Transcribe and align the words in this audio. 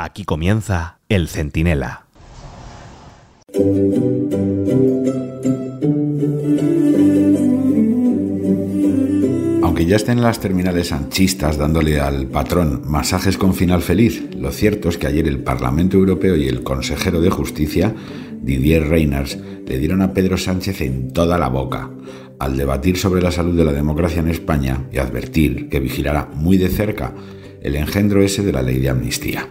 Aquí 0.00 0.22
comienza 0.22 1.00
El 1.08 1.26
Centinela. 1.26 2.04
Aunque 9.64 9.86
ya 9.86 9.96
estén 9.96 10.22
las 10.22 10.38
terminales 10.38 10.92
anchistas 10.92 11.58
dándole 11.58 11.98
al 11.98 12.28
patrón 12.28 12.82
masajes 12.84 13.36
con 13.36 13.54
final 13.54 13.82
feliz, 13.82 14.22
lo 14.36 14.52
cierto 14.52 14.88
es 14.88 14.98
que 14.98 15.08
ayer 15.08 15.26
el 15.26 15.42
Parlamento 15.42 15.96
Europeo 15.96 16.36
y 16.36 16.46
el 16.46 16.62
consejero 16.62 17.20
de 17.20 17.30
Justicia, 17.30 17.92
Didier 18.40 18.88
Reynders, 18.88 19.36
le 19.66 19.78
dieron 19.78 20.02
a 20.02 20.14
Pedro 20.14 20.38
Sánchez 20.38 20.80
en 20.82 21.12
toda 21.12 21.38
la 21.38 21.48
boca 21.48 21.90
al 22.38 22.56
debatir 22.56 22.98
sobre 22.98 23.20
la 23.20 23.32
salud 23.32 23.56
de 23.56 23.64
la 23.64 23.72
democracia 23.72 24.20
en 24.20 24.28
España 24.28 24.84
y 24.92 24.98
advertir 24.98 25.68
que 25.68 25.80
vigilará 25.80 26.28
muy 26.34 26.56
de 26.56 26.68
cerca 26.68 27.14
el 27.62 27.76
engendro 27.76 28.22
ese 28.22 28.42
de 28.42 28.52
la 28.52 28.62
ley 28.62 28.78
de 28.78 28.88
amnistía. 28.88 29.48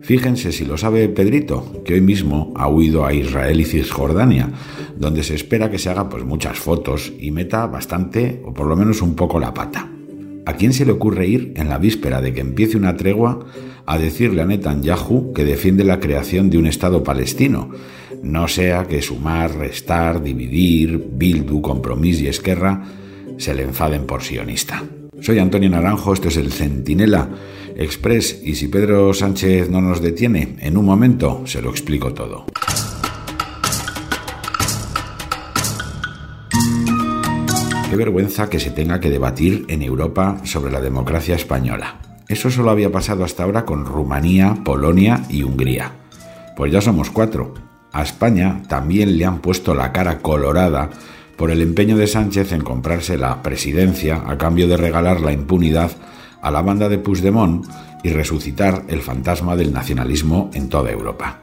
Fíjense 0.00 0.52
si 0.52 0.64
lo 0.64 0.78
sabe 0.78 1.08
Pedrito, 1.08 1.82
que 1.84 1.94
hoy 1.94 2.00
mismo 2.00 2.52
ha 2.56 2.68
huido 2.68 3.04
a 3.04 3.12
Israel 3.12 3.60
y 3.60 3.64
Cisjordania, 3.64 4.50
donde 4.96 5.22
se 5.22 5.34
espera 5.34 5.70
que 5.70 5.78
se 5.78 5.90
haga 5.90 6.08
pues 6.08 6.24
muchas 6.24 6.58
fotos 6.58 7.12
y 7.18 7.30
meta 7.30 7.66
bastante 7.66 8.40
o 8.44 8.54
por 8.54 8.66
lo 8.66 8.76
menos 8.76 9.02
un 9.02 9.14
poco 9.14 9.38
la 9.38 9.52
pata. 9.52 9.90
¿A 10.46 10.54
quién 10.54 10.72
se 10.72 10.86
le 10.86 10.92
ocurre 10.92 11.26
ir 11.26 11.52
en 11.56 11.68
la 11.68 11.76
víspera 11.76 12.22
de 12.22 12.32
que 12.32 12.40
empiece 12.40 12.78
una 12.78 12.96
tregua 12.96 13.44
a 13.84 13.98
decirle 13.98 14.40
a 14.40 14.46
Netanyahu 14.46 15.34
que 15.34 15.44
defiende 15.44 15.84
la 15.84 16.00
creación 16.00 16.48
de 16.48 16.56
un 16.56 16.66
Estado 16.66 17.04
palestino? 17.04 17.68
No 18.22 18.48
sea 18.48 18.84
que 18.84 19.02
sumar, 19.02 19.54
restar, 19.56 20.22
dividir, 20.22 21.06
Bildu, 21.12 21.60
Compromís 21.60 22.20
y 22.22 22.28
Esquerra 22.28 22.82
se 23.36 23.54
le 23.54 23.62
enfaden 23.62 24.06
por 24.06 24.22
sionista. 24.22 24.82
Soy 25.20 25.40
Antonio 25.40 25.68
Naranjo, 25.68 26.12
esto 26.12 26.28
es 26.28 26.36
el 26.36 26.52
Centinela 26.52 27.28
Express 27.76 28.40
y 28.42 28.54
si 28.54 28.68
Pedro 28.68 29.12
Sánchez 29.12 29.68
no 29.68 29.80
nos 29.80 30.00
detiene, 30.00 30.56
en 30.60 30.76
un 30.76 30.84
momento 30.84 31.42
se 31.44 31.60
lo 31.60 31.70
explico 31.70 32.14
todo. 32.14 32.46
Qué 37.90 37.96
vergüenza 37.96 38.48
que 38.48 38.60
se 38.60 38.70
tenga 38.70 39.00
que 39.00 39.10
debatir 39.10 39.64
en 39.68 39.82
Europa 39.82 40.38
sobre 40.44 40.70
la 40.70 40.80
democracia 40.80 41.34
española. 41.34 41.98
Eso 42.28 42.50
solo 42.50 42.70
había 42.70 42.92
pasado 42.92 43.24
hasta 43.24 43.42
ahora 43.42 43.64
con 43.64 43.86
Rumanía, 43.86 44.58
Polonia 44.64 45.22
y 45.28 45.42
Hungría. 45.42 45.92
Pues 46.56 46.70
ya 46.72 46.80
somos 46.80 47.10
cuatro. 47.10 47.54
A 47.92 48.02
España 48.02 48.62
también 48.68 49.16
le 49.18 49.24
han 49.24 49.40
puesto 49.40 49.74
la 49.74 49.92
cara 49.92 50.18
colorada 50.18 50.90
por 51.38 51.52
el 51.52 51.62
empeño 51.62 51.96
de 51.96 52.08
Sánchez 52.08 52.52
en 52.52 52.62
comprarse 52.62 53.16
la 53.16 53.42
presidencia 53.42 54.24
a 54.26 54.36
cambio 54.36 54.66
de 54.66 54.76
regalar 54.76 55.20
la 55.20 55.32
impunidad 55.32 55.92
a 56.42 56.50
la 56.50 56.62
banda 56.62 56.88
de 56.88 56.98
Puigdemont 56.98 57.64
y 58.02 58.10
resucitar 58.10 58.84
el 58.88 59.00
fantasma 59.00 59.56
del 59.56 59.72
nacionalismo 59.72 60.50
en 60.52 60.68
toda 60.68 60.90
Europa. 60.90 61.38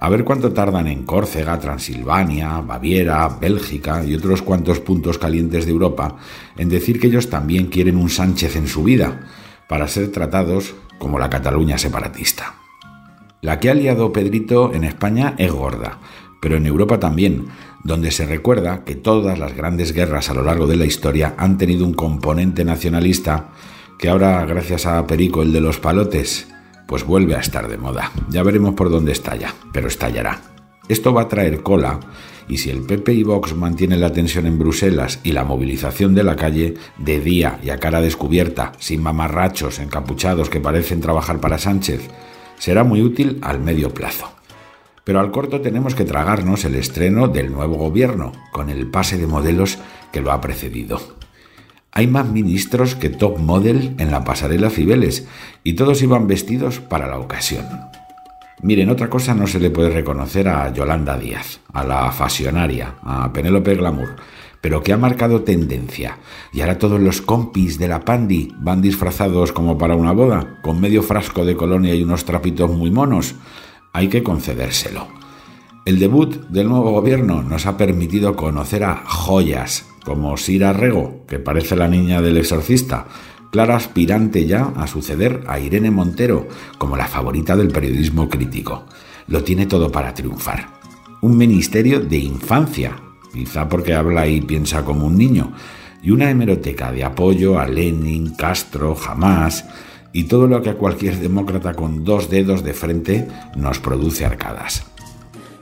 A 0.00 0.08
ver 0.08 0.24
cuánto 0.24 0.52
tardan 0.52 0.86
en 0.86 1.04
Córcega, 1.04 1.58
Transilvania, 1.58 2.60
Baviera, 2.60 3.28
Bélgica 3.28 4.02
y 4.04 4.14
otros 4.14 4.42
cuantos 4.42 4.80
puntos 4.80 5.18
calientes 5.18 5.66
de 5.66 5.72
Europa 5.72 6.16
en 6.56 6.70
decir 6.70 6.98
que 6.98 7.08
ellos 7.08 7.28
también 7.28 7.66
quieren 7.66 7.96
un 7.96 8.08
Sánchez 8.08 8.56
en 8.56 8.66
su 8.66 8.82
vida, 8.82 9.20
para 9.68 9.88
ser 9.88 10.10
tratados 10.10 10.74
como 10.98 11.18
la 11.18 11.28
Cataluña 11.28 11.76
separatista. 11.76 12.54
La 13.42 13.60
que 13.60 13.70
ha 13.70 13.74
liado 13.74 14.12
Pedrito 14.12 14.72
en 14.72 14.84
España 14.84 15.34
es 15.36 15.52
gorda, 15.52 15.98
pero 16.40 16.56
en 16.56 16.66
Europa 16.66 16.98
también, 16.98 17.46
donde 17.84 18.10
se 18.10 18.26
recuerda 18.26 18.84
que 18.84 18.94
todas 18.94 19.38
las 19.38 19.56
grandes 19.56 19.92
guerras 19.92 20.30
a 20.30 20.34
lo 20.34 20.42
largo 20.42 20.66
de 20.66 20.76
la 20.76 20.84
historia 20.84 21.34
han 21.38 21.58
tenido 21.58 21.84
un 21.84 21.94
componente 21.94 22.64
nacionalista 22.64 23.48
que 23.98 24.08
ahora, 24.08 24.44
gracias 24.44 24.86
a 24.86 25.06
Perico, 25.06 25.42
el 25.42 25.52
de 25.52 25.60
los 25.60 25.78
palotes, 25.78 26.48
pues 26.86 27.04
vuelve 27.04 27.34
a 27.34 27.40
estar 27.40 27.68
de 27.68 27.76
moda. 27.76 28.12
Ya 28.30 28.42
veremos 28.42 28.74
por 28.74 28.90
dónde 28.90 29.12
estalla, 29.12 29.54
pero 29.72 29.88
estallará. 29.88 30.40
Esto 30.88 31.12
va 31.12 31.22
a 31.22 31.28
traer 31.28 31.62
cola 31.62 32.00
y 32.48 32.58
si 32.58 32.70
el 32.70 32.80
PP 32.80 33.12
y 33.12 33.22
Vox 33.24 33.54
mantienen 33.54 34.00
la 34.00 34.12
tensión 34.12 34.46
en 34.46 34.58
Bruselas 34.58 35.20
y 35.22 35.32
la 35.32 35.44
movilización 35.44 36.14
de 36.14 36.24
la 36.24 36.36
calle 36.36 36.74
de 36.96 37.20
día 37.20 37.60
y 37.62 37.70
a 37.70 37.78
cara 37.78 38.00
descubierta, 38.00 38.72
sin 38.78 39.02
mamarrachos 39.02 39.80
encapuchados 39.80 40.48
que 40.48 40.60
parecen 40.60 41.00
trabajar 41.00 41.40
para 41.40 41.58
Sánchez, 41.58 42.08
será 42.58 42.84
muy 42.84 43.02
útil 43.02 43.38
al 43.42 43.60
medio 43.60 43.92
plazo. 43.92 44.37
Pero 45.08 45.20
al 45.20 45.30
corto 45.30 45.62
tenemos 45.62 45.94
que 45.94 46.04
tragarnos 46.04 46.66
el 46.66 46.74
estreno 46.74 47.28
del 47.28 47.50
nuevo 47.50 47.76
gobierno, 47.76 48.32
con 48.52 48.68
el 48.68 48.90
pase 48.90 49.16
de 49.16 49.26
modelos 49.26 49.78
que 50.12 50.20
lo 50.20 50.32
ha 50.32 50.42
precedido. 50.42 51.00
Hay 51.92 52.06
más 52.06 52.28
ministros 52.28 52.94
que 52.94 53.08
top 53.08 53.38
model 53.38 53.94
en 53.96 54.10
la 54.10 54.22
pasarela 54.22 54.68
Cibeles 54.68 55.26
y 55.64 55.72
todos 55.76 56.02
iban 56.02 56.26
vestidos 56.26 56.80
para 56.80 57.06
la 57.06 57.18
ocasión. 57.18 57.64
Miren, 58.60 58.90
otra 58.90 59.08
cosa 59.08 59.32
no 59.32 59.46
se 59.46 59.60
le 59.60 59.70
puede 59.70 59.88
reconocer 59.88 60.46
a 60.46 60.70
Yolanda 60.74 61.16
Díaz, 61.16 61.60
a 61.72 61.84
la 61.84 62.12
fasionaria, 62.12 62.96
a 63.02 63.32
Penélope 63.32 63.76
Glamour, 63.76 64.16
pero 64.60 64.82
que 64.82 64.92
ha 64.92 64.98
marcado 64.98 65.40
tendencia. 65.40 66.18
Y 66.52 66.60
ahora 66.60 66.76
todos 66.76 67.00
los 67.00 67.22
compis 67.22 67.78
de 67.78 67.88
la 67.88 68.04
Pandi 68.04 68.52
van 68.58 68.82
disfrazados 68.82 69.52
como 69.52 69.78
para 69.78 69.96
una 69.96 70.12
boda, 70.12 70.58
con 70.60 70.78
medio 70.82 71.02
frasco 71.02 71.46
de 71.46 71.56
colonia 71.56 71.94
y 71.94 72.02
unos 72.02 72.26
trapitos 72.26 72.70
muy 72.70 72.90
monos. 72.90 73.36
Hay 73.92 74.08
que 74.08 74.22
concedérselo. 74.22 75.08
El 75.84 75.98
debut 75.98 76.34
del 76.48 76.68
nuevo 76.68 76.90
gobierno 76.90 77.42
nos 77.42 77.66
ha 77.66 77.76
permitido 77.76 78.36
conocer 78.36 78.84
a 78.84 79.02
joyas 79.06 79.86
como 80.04 80.36
Sira 80.36 80.72
Rego, 80.72 81.24
que 81.26 81.38
parece 81.38 81.76
la 81.76 81.88
niña 81.88 82.20
del 82.20 82.36
exorcista, 82.36 83.06
clara 83.50 83.76
aspirante 83.76 84.46
ya 84.46 84.72
a 84.76 84.86
suceder 84.86 85.44
a 85.46 85.58
Irene 85.58 85.90
Montero 85.90 86.48
como 86.76 86.96
la 86.96 87.06
favorita 87.06 87.56
del 87.56 87.68
periodismo 87.68 88.28
crítico. 88.28 88.84
Lo 89.26 89.42
tiene 89.44 89.66
todo 89.66 89.90
para 89.90 90.14
triunfar. 90.14 90.68
Un 91.20 91.36
ministerio 91.36 92.00
de 92.00 92.18
infancia, 92.18 92.96
quizá 93.32 93.68
porque 93.68 93.94
habla 93.94 94.26
y 94.26 94.40
piensa 94.40 94.84
como 94.84 95.06
un 95.06 95.16
niño, 95.16 95.52
y 96.02 96.10
una 96.10 96.30
hemeroteca 96.30 96.92
de 96.92 97.04
apoyo 97.04 97.58
a 97.58 97.66
Lenin, 97.66 98.34
Castro, 98.34 98.96
Hamas 99.06 99.64
y 100.12 100.24
todo 100.24 100.46
lo 100.46 100.62
que 100.62 100.70
a 100.70 100.74
cualquier 100.74 101.18
demócrata 101.18 101.74
con 101.74 102.04
dos 102.04 102.30
dedos 102.30 102.64
de 102.64 102.74
frente 102.74 103.28
nos 103.56 103.78
produce 103.78 104.24
arcadas. 104.24 104.87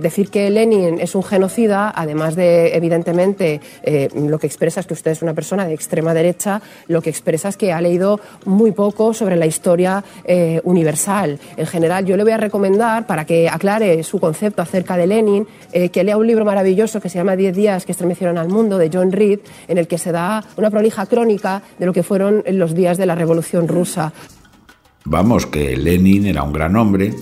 Decir 0.00 0.30
que 0.30 0.48
Lenin 0.48 0.98
es 0.98 1.14
un 1.14 1.22
genocida, 1.22 1.92
además 1.94 2.34
de, 2.34 2.74
evidentemente, 2.74 3.60
eh, 3.82 4.08
lo 4.14 4.38
que 4.38 4.46
expresa 4.46 4.80
es 4.80 4.86
que 4.86 4.94
usted 4.94 5.10
es 5.10 5.22
una 5.22 5.34
persona 5.34 5.66
de 5.66 5.74
extrema 5.74 6.14
derecha, 6.14 6.62
lo 6.88 7.02
que 7.02 7.10
expresa 7.10 7.50
es 7.50 7.56
que 7.56 7.72
ha 7.72 7.80
leído 7.80 8.18
muy 8.46 8.72
poco 8.72 9.12
sobre 9.12 9.36
la 9.36 9.46
historia 9.46 10.02
eh, 10.24 10.60
universal. 10.64 11.38
En 11.56 11.66
general, 11.66 12.06
yo 12.06 12.16
le 12.16 12.22
voy 12.22 12.32
a 12.32 12.38
recomendar, 12.38 13.06
para 13.06 13.26
que 13.26 13.48
aclare 13.48 14.02
su 14.02 14.18
concepto 14.18 14.62
acerca 14.62 14.96
de 14.96 15.06
Lenin, 15.06 15.46
eh, 15.72 15.90
que 15.90 16.02
lea 16.02 16.16
un 16.16 16.26
libro 16.26 16.44
maravilloso 16.44 17.00
que 17.00 17.10
se 17.10 17.18
llama 17.18 17.36
Diez 17.36 17.54
días 17.54 17.84
que 17.84 17.92
estremecieron 17.92 18.38
al 18.38 18.48
mundo, 18.48 18.78
de 18.78 18.90
John 18.92 19.12
Reed, 19.12 19.40
en 19.68 19.78
el 19.78 19.86
que 19.86 19.98
se 19.98 20.12
da 20.12 20.42
una 20.56 20.70
prolija 20.70 21.06
crónica 21.06 21.62
de 21.78 21.86
lo 21.86 21.92
que 21.92 22.02
fueron 22.02 22.42
los 22.46 22.74
días 22.74 22.96
de 22.96 23.06
la 23.06 23.14
Revolución 23.14 23.68
Rusa. 23.68 24.12
Vamos, 25.04 25.46
que 25.46 25.76
Lenin 25.76 26.26
era 26.26 26.42
un 26.42 26.52
gran 26.52 26.76
hombre 26.76 27.14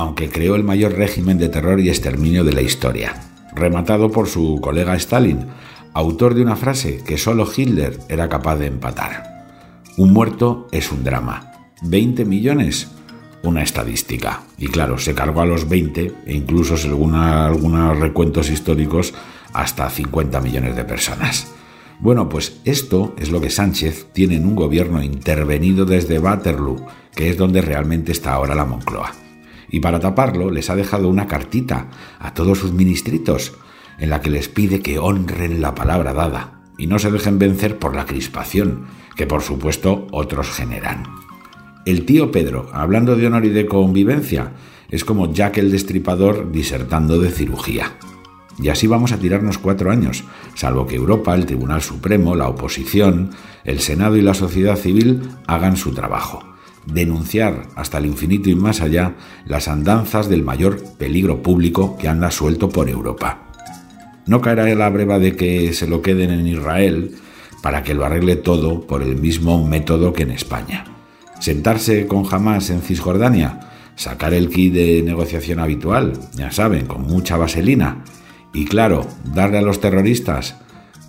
aunque 0.00 0.30
creó 0.30 0.54
el 0.56 0.64
mayor 0.64 0.94
régimen 0.94 1.36
de 1.36 1.50
terror 1.50 1.78
y 1.78 1.90
exterminio 1.90 2.42
de 2.42 2.54
la 2.54 2.62
historia, 2.62 3.20
rematado 3.54 4.10
por 4.10 4.28
su 4.28 4.58
colega 4.62 4.96
Stalin, 4.96 5.44
autor 5.92 6.32
de 6.32 6.40
una 6.40 6.56
frase 6.56 7.02
que 7.04 7.18
solo 7.18 7.46
Hitler 7.54 7.98
era 8.08 8.30
capaz 8.30 8.56
de 8.56 8.66
empatar. 8.66 9.84
Un 9.98 10.14
muerto 10.14 10.68
es 10.72 10.90
un 10.90 11.04
drama. 11.04 11.52
20 11.82 12.24
millones, 12.24 12.88
una 13.42 13.62
estadística. 13.62 14.40
Y 14.56 14.68
claro, 14.68 14.96
se 14.96 15.14
cargó 15.14 15.42
a 15.42 15.46
los 15.46 15.68
20 15.68 16.14
e 16.24 16.34
incluso 16.34 16.78
según 16.78 17.14
algunos 17.14 17.98
recuentos 17.98 18.48
históricos 18.48 19.12
hasta 19.52 19.90
50 19.90 20.40
millones 20.40 20.76
de 20.76 20.84
personas. 20.86 21.52
Bueno, 21.98 22.30
pues 22.30 22.58
esto 22.64 23.14
es 23.18 23.30
lo 23.30 23.42
que 23.42 23.50
Sánchez 23.50 24.06
tiene 24.14 24.36
en 24.36 24.46
un 24.46 24.56
gobierno 24.56 25.02
intervenido 25.02 25.84
desde 25.84 26.18
Waterloo, 26.18 26.86
que 27.14 27.28
es 27.28 27.36
donde 27.36 27.60
realmente 27.60 28.12
está 28.12 28.32
ahora 28.32 28.54
la 28.54 28.64
Moncloa 28.64 29.12
y 29.70 29.80
para 29.80 30.00
taparlo 30.00 30.50
les 30.50 30.68
ha 30.70 30.76
dejado 30.76 31.08
una 31.08 31.26
cartita 31.26 31.88
a 32.18 32.34
todos 32.34 32.58
sus 32.58 32.72
ministritos 32.72 33.54
en 33.98 34.10
la 34.10 34.20
que 34.20 34.30
les 34.30 34.48
pide 34.48 34.80
que 34.80 34.98
honren 34.98 35.60
la 35.60 35.74
palabra 35.74 36.12
dada 36.12 36.60
y 36.76 36.86
no 36.86 36.98
se 36.98 37.10
dejen 37.10 37.38
vencer 37.38 37.78
por 37.78 37.94
la 37.94 38.06
crispación 38.06 38.86
que 39.16 39.26
por 39.26 39.42
supuesto 39.42 40.06
otros 40.10 40.50
generan. 40.50 41.04
El 41.86 42.04
tío 42.04 42.30
Pedro, 42.30 42.68
hablando 42.72 43.16
de 43.16 43.26
honor 43.26 43.44
y 43.44 43.50
de 43.50 43.66
convivencia, 43.66 44.52
es 44.88 45.04
como 45.04 45.32
Jack 45.32 45.58
el 45.58 45.70
Destripador 45.70 46.50
disertando 46.50 47.18
de 47.18 47.30
cirugía. 47.30 47.96
Y 48.58 48.68
así 48.68 48.86
vamos 48.86 49.12
a 49.12 49.18
tirarnos 49.18 49.58
cuatro 49.58 49.90
años, 49.90 50.24
salvo 50.54 50.86
que 50.86 50.96
Europa, 50.96 51.34
el 51.34 51.46
Tribunal 51.46 51.80
Supremo, 51.80 52.34
la 52.34 52.48
oposición, 52.48 53.30
el 53.64 53.80
Senado 53.80 54.16
y 54.16 54.22
la 54.22 54.34
sociedad 54.34 54.76
civil 54.76 55.22
hagan 55.46 55.76
su 55.76 55.94
trabajo 55.94 56.49
denunciar 56.86 57.68
hasta 57.76 57.98
el 57.98 58.06
infinito 58.06 58.48
y 58.50 58.54
más 58.54 58.80
allá 58.80 59.14
las 59.46 59.68
andanzas 59.68 60.28
del 60.28 60.42
mayor 60.42 60.82
peligro 60.98 61.42
público 61.42 61.96
que 61.98 62.08
anda 62.08 62.30
suelto 62.30 62.68
por 62.68 62.88
Europa. 62.88 63.46
No 64.26 64.40
caerá 64.40 64.72
la 64.74 64.90
breva 64.90 65.18
de 65.18 65.36
que 65.36 65.72
se 65.72 65.86
lo 65.86 66.02
queden 66.02 66.30
en 66.30 66.46
Israel 66.46 67.16
para 67.62 67.82
que 67.82 67.94
lo 67.94 68.04
arregle 68.04 68.36
todo 68.36 68.86
por 68.86 69.02
el 69.02 69.16
mismo 69.16 69.66
método 69.66 70.12
que 70.12 70.22
en 70.22 70.30
España. 70.30 70.84
Sentarse 71.40 72.06
con 72.06 72.24
Hamas 72.30 72.70
en 72.70 72.82
Cisjordania 72.82 73.70
sacar 74.00 74.32
el 74.32 74.48
kit 74.48 74.72
de 74.72 75.02
negociación 75.02 75.58
habitual, 75.58 76.14
ya 76.32 76.50
saben, 76.50 76.86
con 76.86 77.02
mucha 77.02 77.36
vaselina. 77.36 78.02
Y 78.54 78.64
claro, 78.64 79.06
darle 79.34 79.58
a 79.58 79.62
los 79.62 79.80
terroristas 79.80 80.56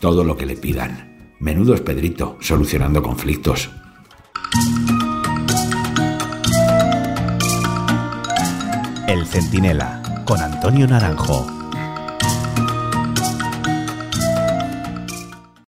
todo 0.00 0.24
lo 0.24 0.36
que 0.36 0.46
le 0.46 0.56
pidan. 0.56 1.36
Menudo 1.38 1.74
es 1.74 1.80
Pedrito, 1.80 2.38
solucionando 2.40 3.00
conflictos. 3.00 3.70
Centinela, 9.32 10.02
con 10.26 10.42
Antonio 10.42 10.86
Naranjo. 10.86 11.61